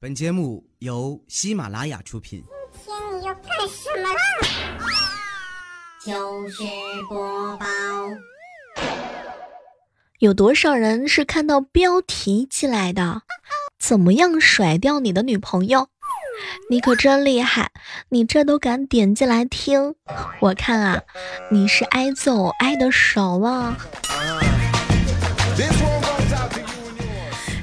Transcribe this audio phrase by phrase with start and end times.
[0.00, 2.44] 本节目由喜马拉雅出品。
[2.72, 4.20] 今天你要干什么啦？
[6.00, 6.62] 就是
[7.08, 7.66] 播报。
[10.20, 13.22] 有多少人是看到标题进来的？
[13.76, 15.88] 怎么样甩掉你的女朋友？
[16.70, 17.72] 你可真厉害，
[18.10, 19.96] 你这都敢点进来听？
[20.38, 21.02] 我看啊，
[21.50, 23.76] 你是挨揍挨的少了。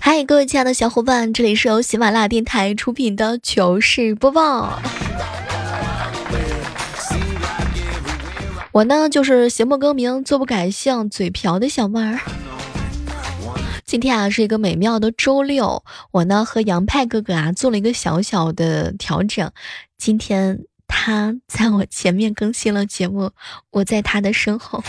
[0.07, 4.79] 嗨，各位亲爱的小伙伴，这里是由喜马拉雅电台出品的糗事播报。
[8.71, 12.19] 我呢，就是邪不更名、坐不改姓、嘴瓢的小妹儿。
[13.83, 19.51] 今天啊，是一个美妙的周六，我呢和杨派哥哥啊做了一个小小的调整。
[19.97, 23.31] 今天他在我前面更新了节目，
[23.71, 24.83] 我在他的身后。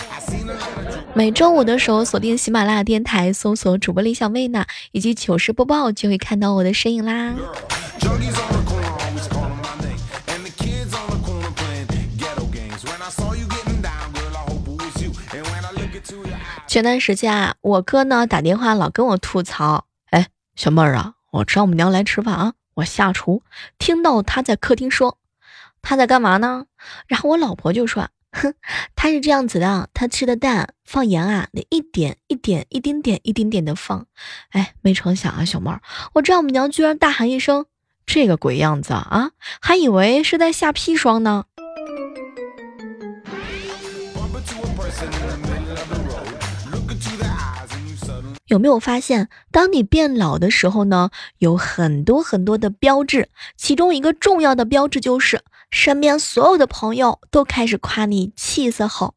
[1.14, 7.34] 每周五的时候，锁定喜马拉雅电台，搜索主播李小妹呢，以及糗事播报，就会看到我的身影啦。
[16.66, 23.42] 前段时间啊，我哥呢打电话老跟我吐槽，哎，小妹儿啊，我丈母娘来吃饭啊，我下厨
[23.78, 25.16] 听到他在客厅说，
[25.86, 26.66] 他在干嘛呢？
[27.06, 28.08] 然后我老婆就说。
[28.32, 28.52] 哼，
[28.96, 34.06] 他是这样子的，他吃的蛋放盐啊，得一点一点一丁点一丁点的放。
[34.50, 35.80] 哎，没成想啊，小猫儿，
[36.14, 37.64] 我丈母娘居然大喊一声
[38.04, 39.30] ：“这个鬼样子啊！”
[39.62, 41.44] 还以为是在下砒霜呢。
[48.46, 55.42] 有没有发现，当你变老的时候呢，有很多很多的标志，其中一个重要的标志就是。
[55.68, 59.14] 身边所有的朋友都开始夸你气色好，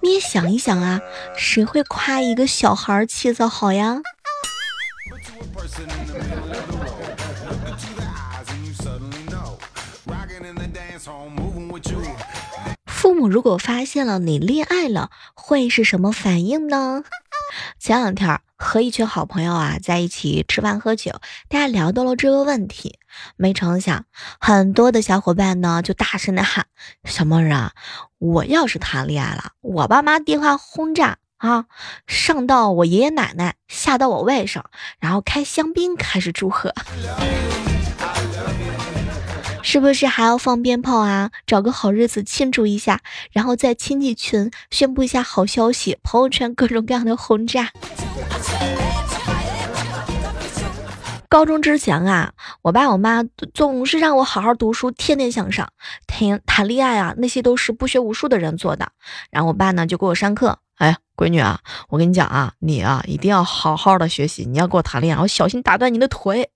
[0.00, 0.98] 你也想一想啊，
[1.36, 4.00] 谁会夸一个小孩气色好呀？
[12.86, 17.04] 父母如果发现了你恋爱了，会是什么反应呢？
[17.78, 18.40] 前两天。
[18.62, 21.12] 和一群好朋友啊在一起吃饭喝酒，
[21.48, 22.98] 大家聊到了这个问题，
[23.36, 24.04] 没成想
[24.38, 26.66] 很多的小伙伴呢就大声的喊
[27.08, 27.72] ：“小妹儿啊，
[28.18, 31.64] 我要是谈恋爱了，我爸妈电话轰炸啊，
[32.06, 34.62] 上到我爷爷奶奶，下到我外甥，
[34.98, 36.74] 然后开香槟开始祝贺。”
[39.62, 41.30] 是不是还要放鞭炮啊？
[41.46, 43.00] 找个好日子庆祝一下，
[43.30, 47.70] 然后在亲戚群宣布一下好消息，朋友圈各种各样的轰炸。
[51.28, 52.32] 高中之前啊，
[52.62, 53.22] 我爸我妈
[53.54, 55.68] 总是让我好好读书，天天向上。
[56.08, 58.88] 谈谈恋爱啊，那些都是不学无术的人做的。
[59.30, 66.50] 然后我爸呢就给我上课，哎，闺女啊，我跟你讲啊，你啊一定要好好的学习，你要跟我谈恋爱，我小心打断你的腿。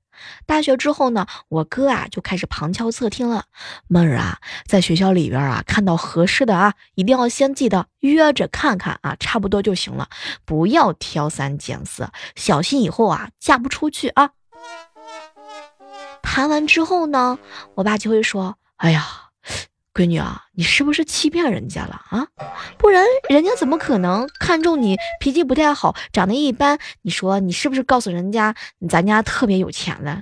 [0.46, 3.44] 大学之后呢，我哥啊就开始旁敲侧听了。
[3.88, 10.08] 妹儿啊，在学校里边啊，看到合适的啊，一定要先记得约着看看啊，差不多就行了，
[10.44, 14.30] 不要挑三拣四，小心以后啊嫁不出去啊。
[16.22, 17.38] 谈完之后呢，
[17.74, 19.20] 我爸就会说：“哎呀。”
[19.94, 22.26] 闺女啊，你是不是欺骗人家了啊？
[22.76, 24.96] 不然人家怎么可能看中你？
[25.20, 28.52] 脾气不太好，长得一般，你说你是不是告诉人家
[28.88, 30.20] 咱家特别有钱了？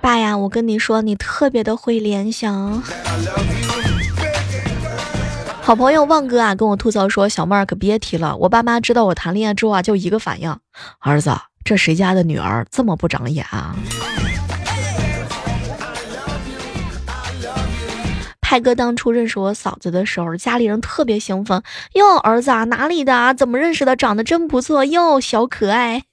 [0.00, 2.82] 爸呀，我跟你说，你特别的会联想。
[5.60, 10.56] 好朋友旺哥啊，跟我吐槽说，小妹儿可别提了，我爸妈知道我谈恋爱之后啊，就一个反应，
[11.00, 13.76] 儿子，这谁家的女儿这么不长眼啊？
[18.48, 21.62] 泰哥当初认识我嫂子的时候，家里人特别兴奋。
[21.92, 23.34] 哟，儿子啊，哪里的啊？
[23.34, 23.94] 怎么认识的？
[23.94, 26.04] 长得真不错哟，小可爱。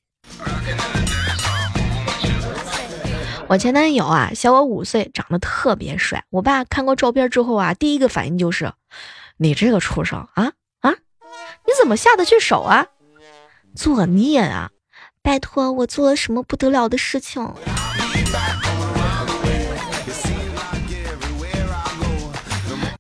[3.48, 6.26] 我前男友啊，小我五岁，长得特别帅。
[6.30, 8.74] 我爸看过照片之后啊，第一个反应就是：
[9.38, 10.52] 你这个畜生啊
[10.82, 10.92] 啊！
[10.92, 12.88] 你怎么下得去手啊？
[13.78, 14.72] 作孽啊！
[15.22, 17.50] 拜托，我做了什么不得了的事情？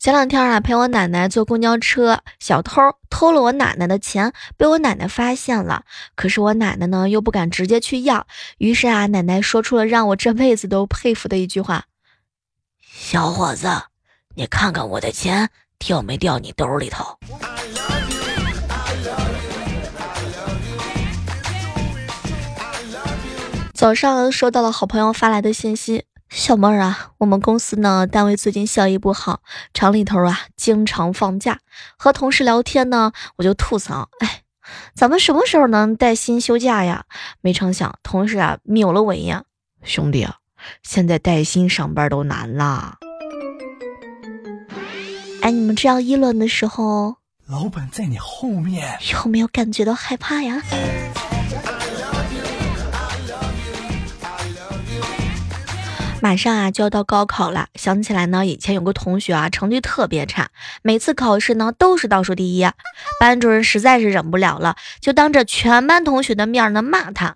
[0.05, 2.79] 前两天啊，陪我奶奶坐公交车，小偷
[3.09, 5.81] 偷了我奶奶的钱，被我奶奶发现了。
[6.13, 8.27] 可是我奶奶呢，又不敢直接去要，
[8.59, 11.85] 于是啊，奶奶说出了让我这辈子都佩服的一句话
[12.87, 13.67] ：“小伙子，
[14.35, 15.49] 你看看我的钱
[15.79, 17.03] 掉没掉你兜里头。”
[23.73, 26.05] 早上收到了好朋友发来的信息。
[26.35, 29.39] 小妹儿啊，我们公司呢，单位最近效益不好，
[29.73, 31.59] 厂里头啊经常放假。
[31.97, 34.41] 和同事聊天呢，我就吐槽，哎，
[34.93, 37.05] 咱们什么时候能带薪休假呀？
[37.39, 39.41] 没成想，同事啊瞄了我一眼，
[39.81, 40.35] 兄弟啊，
[40.83, 42.97] 现在带薪上班都难啦。
[45.41, 47.15] 哎，你们这样议论的时候，
[47.47, 50.61] 老板在你后面，有没有感觉到害怕呀？
[56.25, 60.47] 马上啊就要到高考了，想起来呢，以前有个同学啊，成绩特别差，
[60.81, 62.67] 每次考试呢都是倒数第一。
[63.19, 67.35] 班主任实在是忍不了了，就当着全班同学的面呢骂他：“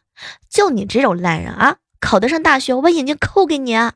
[0.50, 3.94] 就你这种烂人啊，考得上大学，我把眼睛抠给你！”啊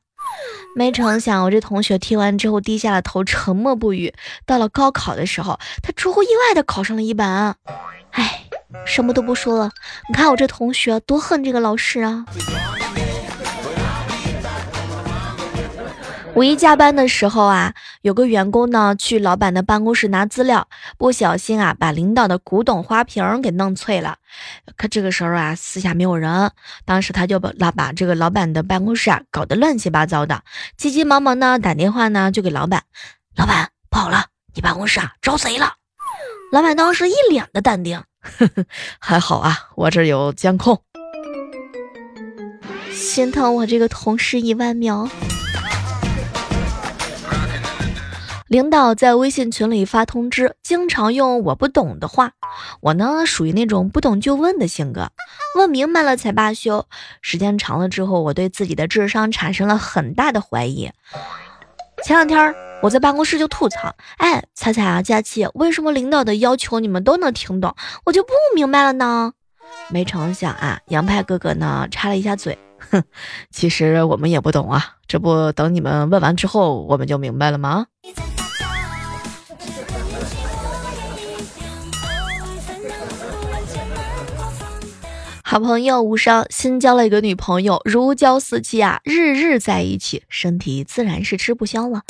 [0.76, 4.14] 没成想，我这同学听完之后低下了头，沉默不语。
[4.46, 7.28] 到了高考的时候，他出乎意外的考上了一本。
[8.12, 8.44] 哎，
[8.86, 9.72] 什么都不说了，
[10.08, 12.26] 你看我这同学多恨这个老师啊！
[16.36, 24.18] 五一加班的时候啊，有个员工呢去老板的办公室拿资料，不小心啊把领导的古董花瓶给弄碎了。
[24.76, 26.52] 可这个时候啊，私下没有人，
[26.86, 30.42] 当时他就把老把这个老板的办公室啊搞得乱七八糟的，
[30.76, 32.84] 急急忙忙呢打电话呢就给老板，
[33.38, 34.26] 老板不好了，
[34.56, 35.76] 你办公室啊招贼了。
[36.52, 38.66] 老板当时一脸的淡定，呵呵，
[38.98, 40.82] 还好啊，我这有监控，
[42.92, 45.08] 心疼我这个同事一万秒。
[48.54, 52.34] 领导在微信群里发通知，经常用我不懂的话。
[52.82, 55.10] 我呢，属于那种不懂就问的性格，
[55.58, 56.86] 问明白了才罢休。
[57.24, 60.92] 时间长了之后，我对自己的智商产生了很大的怀疑。
[62.04, 62.54] 前两天
[62.84, 69.34] 我在办公室就吐槽：“哎，彩彩啊，佳琪，为什么领导的要求你们都能听懂，我就不明白了呢？”
[69.90, 72.56] 没成想啊，杨派哥哥呢插了一下嘴
[72.92, 73.04] ：“哼，
[73.50, 77.88] 其实我们也不懂啊，这不等你们问完之后，我们就明白了吗？”
[85.54, 92.02] 好朋友无伤新交了一个女朋友，如胶似漆啊，日日在一起，身体自然是吃不消了。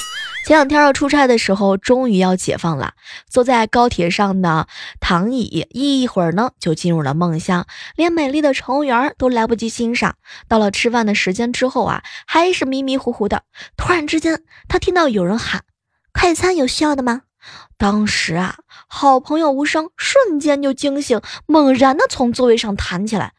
[0.47, 2.93] 前两天要出差的时候，终于要解放了，
[3.27, 4.69] 坐在高铁上的
[5.01, 7.67] 躺椅，一会儿呢就进入了梦乡，
[7.97, 10.15] 连美丽的乘务员都来不及欣赏。
[10.47, 13.43] 到了吃饭的时间之后啊，还是迷迷糊糊的。
[13.75, 15.63] 突然之间，他听到有人喊
[16.17, 17.23] ：“快餐有需要的吗？”
[17.77, 18.55] 当时啊，
[18.87, 23.33] 好朋友无声瞬间就惊醒，猛然的从座位上弹起来，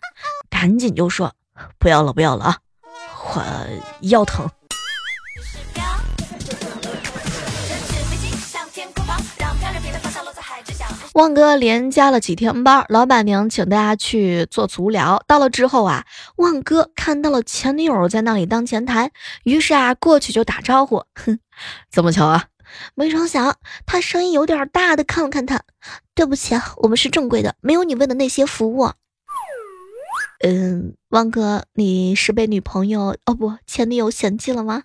[0.50, 1.34] 赶紧就说
[1.78, 2.58] ：“不要了，不要了啊，
[3.34, 3.42] 我
[4.02, 4.50] 腰疼。”
[11.14, 15.22] 旺哥连加了几天班，老板娘请大家去做足疗。
[15.28, 16.04] 到了之后啊，
[16.36, 19.12] 旺哥看到了前女友在那里当前台，
[19.44, 21.38] 于是啊过去就打招呼：“哼，
[21.88, 22.46] 这么巧啊。”
[22.94, 25.62] 没成想，他声音有点大的看了看他，
[26.14, 28.90] 对不起啊，我们是正规的，没有你问的那些服务。
[30.42, 34.82] 嗯，汪哥，你是被女朋友哦不前女友嫌弃了吗？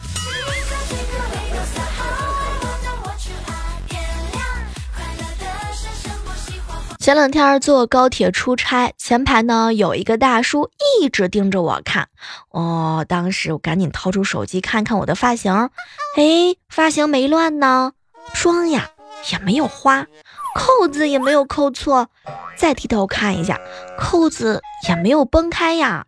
[7.10, 10.70] 前两天坐高铁出差，前排呢有一个大叔
[11.02, 12.08] 一直盯着我看，
[12.52, 15.72] 哦，当时我赶紧掏出手机看看我的发型，
[16.16, 17.94] 哎，发型没乱呢，
[18.36, 18.92] 妆呀
[19.32, 20.06] 也没有花，
[20.54, 22.10] 扣子也没有扣错，
[22.56, 23.60] 再低头看一下，
[23.98, 26.06] 扣子也没有崩开呀，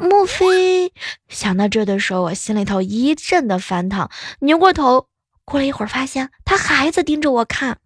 [0.00, 0.92] 莫非？
[1.28, 4.08] 想到这的时候，我心里头一阵的翻腾，
[4.40, 5.06] 扭过头。
[5.44, 7.78] 过了一会儿，发现他还在盯着我看。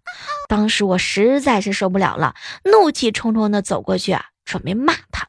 [0.48, 2.34] 当时我实在是受不了了，
[2.64, 5.26] 怒气冲冲的走过去，准备骂他。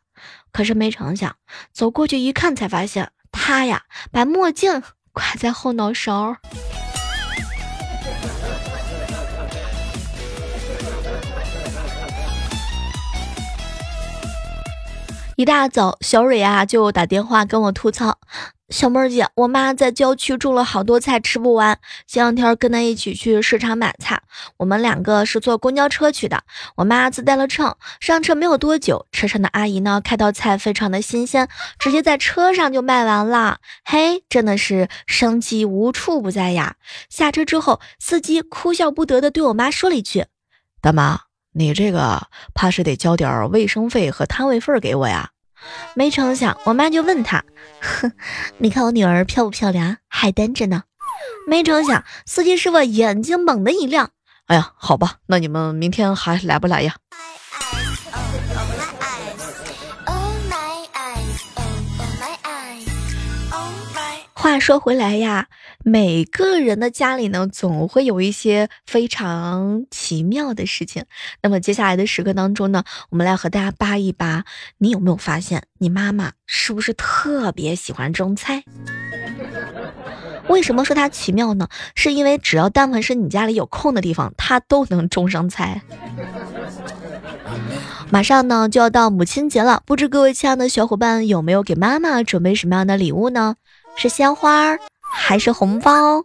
[0.51, 1.36] 可是没成想，
[1.71, 6.38] 走过去一看，才发现他呀把墨镜 挂在后脑勺。
[15.36, 18.17] 一大早，小蕊啊就打电话跟我吐槽。
[18.69, 21.79] 小妹儿姐，我妈在郊区种了好多菜，吃不完。
[22.05, 24.21] 前两天跟她一起去市场买菜，
[24.57, 26.43] 我们两个是坐公交车去的。
[26.75, 31.47] 我妈自带了秤，上车没有多久，车上的阿姨呢，看到菜非常的新鲜，
[31.79, 33.59] 直接在车上就卖完了。
[33.86, 36.75] 嘿，真的是生机无处不在呀！
[37.09, 40.25] 下车之后，司机哭笑不得的对我妈说了一句
[40.81, 41.21] ：“大妈，
[41.53, 45.29] 你这个怕是得交点卫生费和摊位费给我呀。”
[45.95, 47.43] 没成想，我妈就问他
[47.81, 48.12] ：“哼，
[48.59, 49.97] 你看我女儿漂不漂亮？
[50.07, 50.83] 还单着呢。”
[51.47, 54.12] 没成想，司机师傅眼睛猛地一亮
[54.47, 56.95] ：“哎呀，好吧，那你们明天还来不来呀？”
[64.50, 65.48] 话说回来呀，
[65.84, 71.04] 每个人的家里呢，总会有一些非常奇妙的事情。
[71.42, 74.46] 那么接下来的时刻当中呢，我们来和大家扒一扒，
[74.77, 78.63] 你有没有发现，你妈妈是不是特别喜欢种菜？
[80.48, 81.68] 为什么说它奇妙呢？
[81.94, 85.82] 是因为只要但凡是你家里有空的地方，它都能种上菜。
[88.10, 93.58] 马上呢就要到母亲节了，不知各位亲爱的小伙伴有没有给妈妈准备什么样的礼物呢？
[93.98, 94.77] 是鲜花
[95.12, 96.24] 还是红包？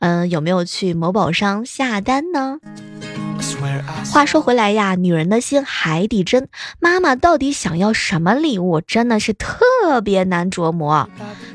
[0.00, 2.58] 嗯，有没有去某宝上下单呢？
[4.12, 6.48] 话说回来呀，女人的心海底针，
[6.80, 11.08] 妈妈到底想要什么礼物，真的是特别难琢磨。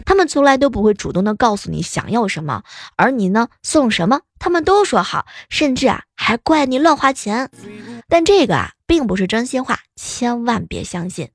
[0.06, 2.64] 他们从来都不会主动的告诉你想要什么，
[2.96, 7.50] 而你呢，送什么他们都说好，甚至啊还怪你乱花钱。
[8.08, 11.30] 但这个啊，并不是真心话，千万别相信。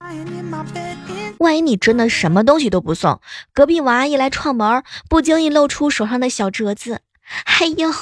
[1.39, 3.21] 万一你真的什么东西都不送，
[3.53, 7.01] 隔壁王阿姨来串门，不经意露出手上的小折子，
[7.45, 7.93] 哎呦，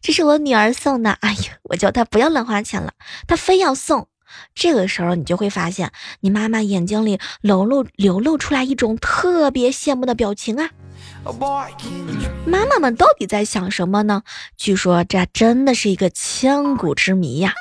[0.00, 2.92] 这是我女儿送的，哎呦，我叫她不要乱花钱了，
[3.26, 4.08] 她非要送。
[4.54, 10.70] 这个时候，你就会发现，你妈妈眼睛里流露流露出来一种特别羡慕的表情啊！
[12.44, 14.22] 妈妈们到底在想什么呢？
[14.56, 17.54] 据说这真的是一个千古之谜呀。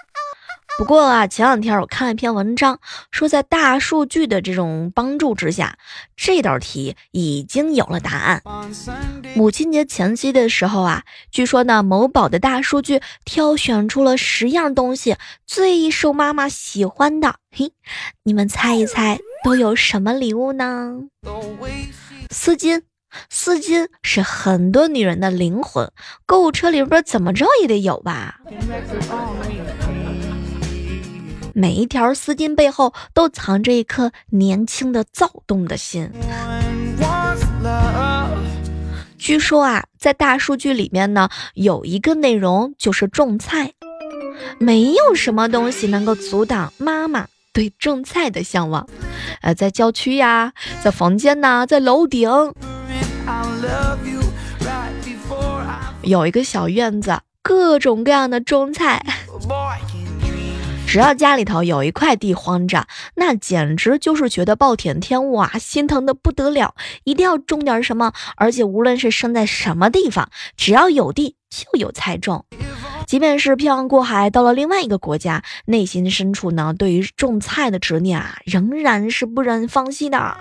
[0.79, 2.79] 不过啊，前两天我看了一篇文章，
[3.11, 5.77] 说在大数据的这种帮助之下，
[6.17, 8.41] 这道题已经有了答案。
[9.35, 15.15] 母亲节前夕的时候啊，据说呢，某宝的大数据挑选出了十样东西
[15.45, 17.35] 最受妈妈喜欢的。
[17.51, 17.71] 嘿，
[18.23, 21.01] 你们猜一猜都有什么礼物呢？
[22.31, 22.81] 丝巾，
[23.29, 25.91] 丝巾是很多女人的灵魂，
[26.25, 28.41] 购物车里边怎么着也得有吧。
[31.53, 36.09] 每一条丝巾背后都藏着一颗年轻的躁动的心。
[39.17, 43.71] 据说啊，在大数据里面呢，有一个内容就是种菜，
[44.59, 48.85] 没有什么东西能够阻挡妈妈对种菜的向往。
[49.41, 50.51] 呃，在郊区呀，
[50.83, 52.29] 在房间呐，在楼顶，
[56.01, 59.01] 有一个小院子，各种各样的种菜。
[60.93, 62.85] 只要家里头有一块地荒着，
[63.15, 68.13] 那简直就是觉得暴殄天物啊，心疼的不得了，一定要种点什么。
[68.35, 72.45] 而且无论是生在什么地方，只要有地就有菜种。
[73.07, 80.37] 即便是漂洋过海到了另外一个国家，内心深处呢，对于种菜的执念啊，仍然是不忍放弃的。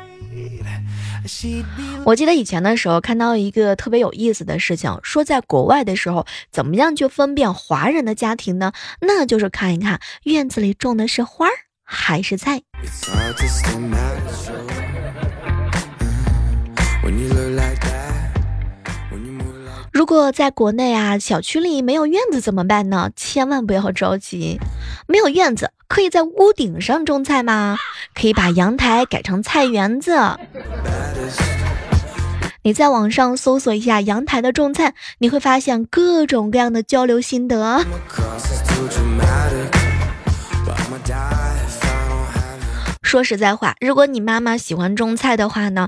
[2.05, 8.73] 我记得以前的时候看到一个特别有意思的事情，说在国外的时候，怎么样去分辨华人的家庭呢？
[9.00, 11.52] 那就是看一看院子里种的是花儿
[11.85, 12.62] 还是菜。
[19.93, 23.11] 如果在国内啊，小区里没有院子怎么办呢？
[23.14, 24.59] 千万不要着急，
[25.07, 27.76] 没有院子可以在屋顶上种菜吗？
[28.14, 30.16] 可以把阳台改成菜园子。
[32.62, 37.84] 你在网上搜索一下阳台的种菜，你会发现各种各样的交流心得。
[43.12, 45.87] 说实在话，如果你妈妈喜欢种菜的话呢，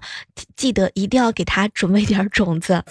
[0.57, 2.85] 记得一定要给她准备点种子。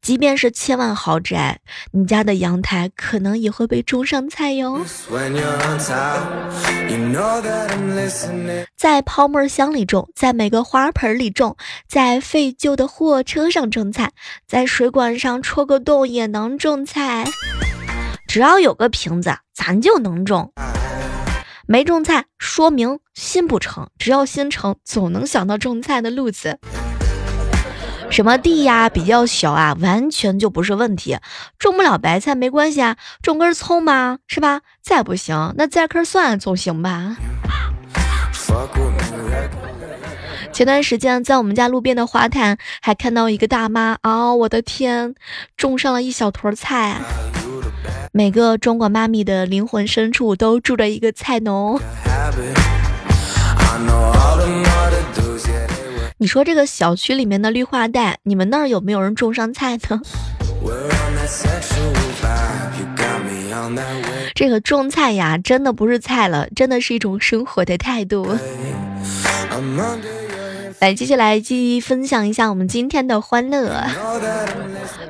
[0.00, 1.58] 即便是千万豪宅，
[1.90, 4.80] 你家的阳台可能也会被种上菜哟。
[8.76, 11.56] 在泡沫箱里种，在每个花盆里种，
[11.88, 14.12] 在废旧的货车上种菜，
[14.46, 17.24] 在水管上戳个洞也能种菜。
[18.28, 20.52] 只要有个瓶子，咱就能种。
[21.66, 23.88] 没种菜，说明心不诚。
[23.98, 26.58] 只要心诚，总能想到种菜的路子。
[28.10, 31.18] 什么地呀比较小啊，完全就不是问题。
[31.58, 34.60] 种不了白菜没关系啊，种根葱嘛，是吧？
[34.82, 37.16] 再不行，那栽棵蒜总行吧。
[40.52, 45.14] 前段时间在我们家路边的花坛，还看到一个大妈啊，我的天，
[45.56, 47.00] 种上了一小坨菜。
[48.16, 51.80] 每个中国妈咪的灵魂深处都住着一个菜农。
[56.18, 60.00] 你说这个小区里面的绿化带，你们那儿有没有人种上菜呢？
[64.32, 68.38] 这个种菜呀，真的不是菜了，真的是一种生活的态度。
[70.78, 73.76] 来，接下来继续分享一下我们今天的欢乐。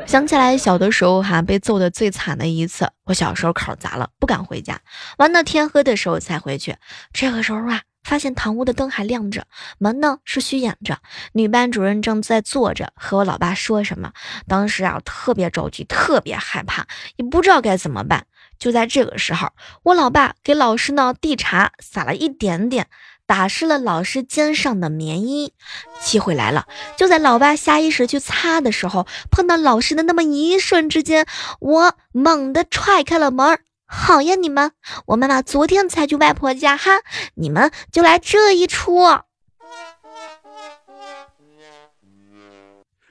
[0.06, 4.80] 想起来小的时候哈，被揍的最惨的一次，我小时候考砸了，不敢回家，
[5.18, 6.76] 玩到天黑的时候才回去。
[7.12, 9.46] 这个时候啊，发现堂屋的灯还亮着，
[9.78, 10.98] 门呢是虚掩着，
[11.32, 14.12] 女班主任正在坐着和我老爸说什么。
[14.46, 18.26] 当时啊，特别着急，特别害怕，也不知道该怎么办。
[18.58, 19.50] 就在这个时候，
[19.82, 22.86] 我老爸给老师呢递茶，撒了一点点。
[23.26, 25.54] 打湿了老师肩上的棉衣，
[26.02, 26.66] 机会来了！
[26.96, 31.26] 就在老爸下意识去擦的时候，碰到老师的那么一瞬之间，
[31.60, 33.58] 我猛地踹开了门。
[33.86, 34.72] 好呀，你们，
[35.06, 36.90] 我妈妈昨天才去外婆家哈，
[37.34, 39.00] 你们就来这一出，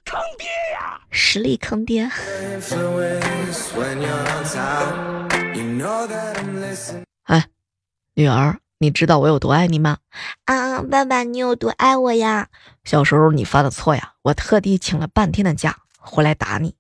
[0.04, 1.00] 坑爹呀！
[1.10, 2.10] 实力坑爹。
[7.26, 7.48] 哎，
[8.16, 8.63] 女儿。
[8.84, 10.00] 你知道我有多爱你吗？
[10.44, 12.50] 啊，爸爸，你有多爱我呀？
[12.84, 16.76] 小时候你犯的错呀，我特地请了半天的假回来打你。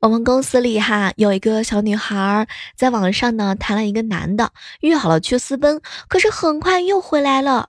[0.00, 7.68] 我们公司里哈有一个小女孩，在网上呢谈了一个男的，约好了去私奔，可是很快又回来了。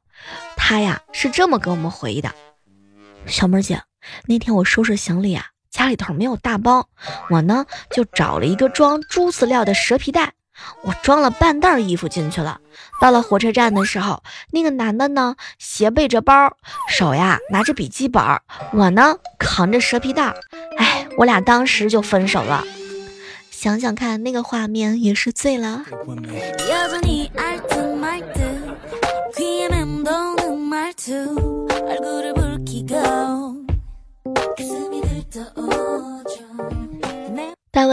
[0.56, 2.34] 她呀是这么跟我们回忆的：
[3.26, 3.82] 小妹姐，
[4.28, 5.48] 那天我收拾行李啊。
[5.72, 6.88] 家里头没有大包，
[7.30, 10.34] 我呢就找了一个装猪饲料的蛇皮袋，
[10.84, 12.60] 我装了半袋衣服进去了。
[13.00, 16.58] 到了火车站的时候，那个男的呢斜背着包，
[16.90, 18.24] 手呀拿着笔记本，
[18.74, 20.34] 我呢扛着蛇皮袋。
[20.78, 22.64] 哎，我俩当时就分手了。
[23.52, 25.84] 想想看，那个画面也是醉了。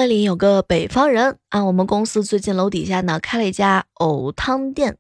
[0.07, 4.99] 这里有个北方人啊，我们公司最近楼底下呢开了一家藕汤店，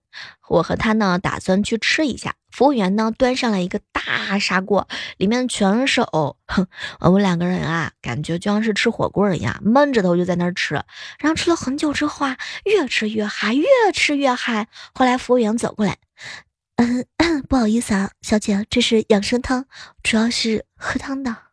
[0.48, 2.34] 我和他呢打算去吃一下。
[2.50, 6.66] 服务员呢端上来一个大砂锅，里面全是藕，哼，
[6.98, 10.75] 我们两个人啊感觉就像是吃火锅一样，闷着头就在那儿吃。
[11.20, 14.66] 然后吃了很久之后啊，越吃越嗨，越吃越嗨。
[14.92, 15.98] 后来服务员走过来，
[16.75, 17.06] 嗯，
[17.48, 19.66] 不好意思啊，小姐，这是养生汤，
[20.02, 21.45] 主要是喝汤的。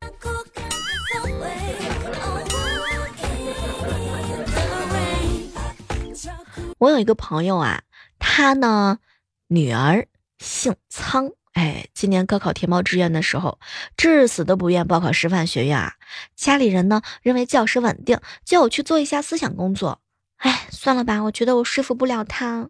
[6.83, 7.83] 我有一个朋友啊，
[8.19, 8.99] 他呢
[9.47, 10.05] 女儿
[10.39, 13.57] 姓苍，哎，今年高考填报志愿的时候，
[13.95, 15.93] 至死都不愿报考师范学院啊。
[16.35, 20.01] 家里人呢认为教师稳定，叫我去做一下思想工作。
[20.39, 22.67] 哎，算了吧，我觉得我说服不了他。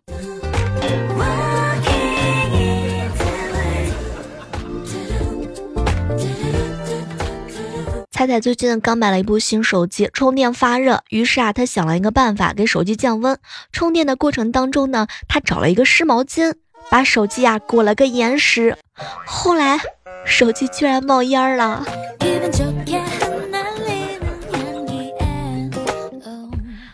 [8.13, 13.39] 彩彩最近刚买了一部新手机，充电发热，于是啊，他想了一个办法给手机降温。
[13.71, 16.53] 充电的过程当中呢，他找了一个湿毛巾，
[16.91, 18.77] 把手机啊裹了个严实。
[19.25, 19.79] 后来
[20.25, 21.83] 手机居然冒烟了。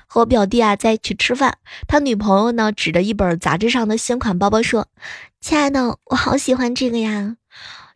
[0.08, 4.88] 和我表弟啊在一起吃饭，他女朋友呢指着一本杂志上的新款包包说
[5.42, 7.36] ：“亲爱的，我好喜欢这个呀。”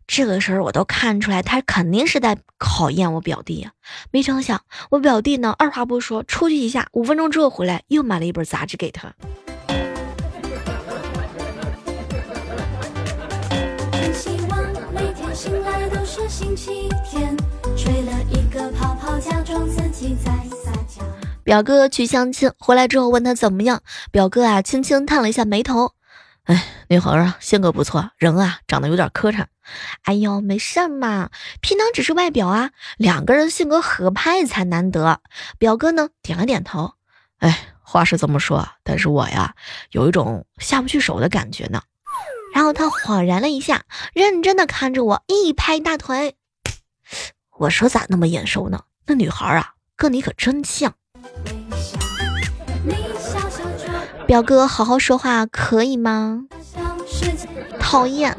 [0.06, 3.72] 这个时候我都看出来，他肯定是在考验我表弟呀。
[4.10, 9.14] 没成想，我表弟呢，二话不说出去一下，五分钟之后回来，又买了一本杂志给他。
[21.42, 25.92] 表哥去相亲回来之后问他怎么样，表哥啊轻轻叹了一下眉头。
[26.44, 29.44] 哎，女孩啊，性格不错，人啊长得有点磕碜。
[30.02, 35.20] 哎呦，没事嘛，平常只是外表啊，两个人性格合拍才难得。
[35.58, 36.94] 表哥呢点了点头。
[37.38, 39.54] 哎，话是这么说，但是我呀
[39.90, 41.82] 有一种下不去手的感觉呢。
[42.54, 46.36] 然后他恍然了一下，认真的看着我，一拍大腿。
[47.58, 48.80] 我说咋那么眼熟呢？
[49.06, 50.94] 那女孩啊，跟你可真像。
[54.26, 56.44] 表哥，好好说话可以吗？
[57.78, 58.36] 讨厌。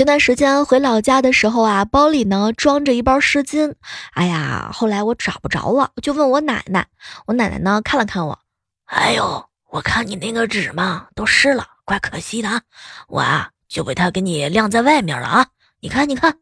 [0.00, 3.74] 前段时间回老家的时候啊，包里呢装着一包湿巾。
[4.14, 6.86] 哎呀，后来我找不着了，就问我奶奶。
[7.26, 8.38] 我奶奶呢看了看我，
[8.86, 12.62] 哎呦，我看你那个纸嘛都湿了，怪可惜的啊。
[13.08, 15.46] 我啊就把它给你晾在外面了啊。
[15.80, 16.34] 你看，你看。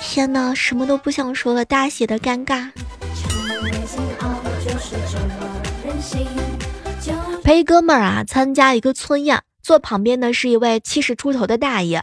[0.00, 2.70] 天哪，什么都不想说了，大写的尴尬。
[7.44, 12.02] 陪哥们儿啊参加一个村宴，坐旁边的是一位七十出头的大爷，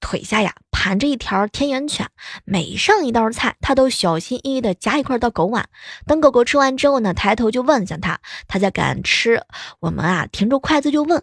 [0.00, 2.08] 腿下呀盘着一条田园犬，
[2.44, 5.68] 每上一道菜，他都小心翼翼的夹一块到狗碗。
[6.06, 9.42] 等狗狗吃完之后呢，抬头就问向他，他在敢吃。
[9.80, 11.22] 我们啊停住筷子就问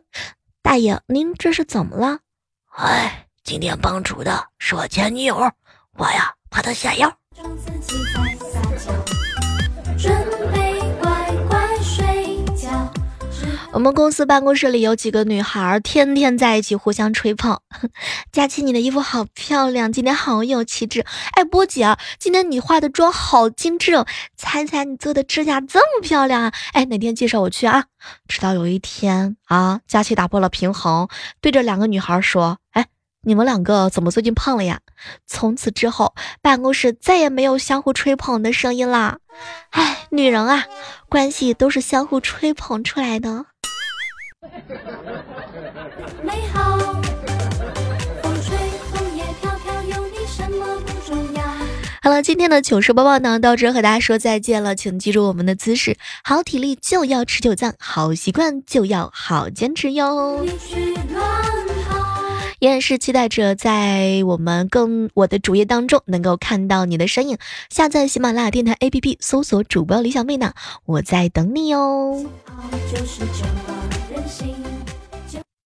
[0.61, 2.19] 大爷：“您这是怎么了？”
[2.77, 5.35] 哎，今天帮主的是我前女友，
[5.97, 7.17] 我呀怕她下药。
[13.77, 17.61] 我们公司办公室里有几个女孩，天天在一起互相吹捧。
[18.33, 21.05] 佳琪，你的衣服好漂亮，今天好有气质。
[21.33, 24.07] 哎，波姐，今天你化的妆好精致哦。
[24.35, 26.53] 猜猜你做的指甲这么漂亮啊？
[26.73, 27.85] 哎，哪天介绍我去啊？
[28.27, 31.07] 直到有一天啊，佳琪打破了平衡，
[31.39, 32.87] 对着两个女孩说：“哎，
[33.21, 34.79] 你们两个怎么最近胖了呀？”
[35.27, 39.19] 从此之后，办公室再也没有相互吹捧的声音啦。
[39.69, 40.65] 哎，女人啊，
[41.07, 43.45] 关系都是相互吹捧出来的。
[46.23, 46.77] 美好，
[48.21, 48.57] 风吹
[48.91, 51.43] 枫叶飘飘，有你什么不重要？
[52.01, 54.75] 好了，今天的糗事播报呢，到这和大家说再见了。
[54.75, 60.45] 请记住我们的姿势：好体力就要持久战，好习惯就要好坚持哟。
[62.59, 67.37] 依然是期待着在我们更我的主页当中能够看到你的身影。
[67.69, 70.53] 下载喜马拉雅电台 APP，搜索主播李小妹呢，
[70.85, 72.25] 我在等你哦。
[72.91, 73.21] 就是
[74.27, 74.66] 任性